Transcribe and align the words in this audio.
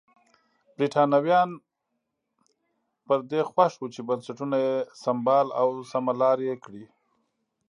برېټانویان 0.77 1.49
پر 3.07 3.19
دې 3.31 3.41
خوښ 3.49 3.73
وو 3.77 3.87
چې 3.93 4.01
بنسټونه 4.07 4.55
یې 4.65 4.75
سمبال 5.03 5.47
او 5.59 5.67
سمه 5.91 6.13
لار 6.21 6.37
یې 6.47 6.55
کړي. 6.63 6.85